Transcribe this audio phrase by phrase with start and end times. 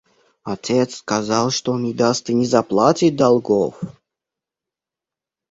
[0.43, 3.79] Отец сказал, что не даст и не заплатит долгов.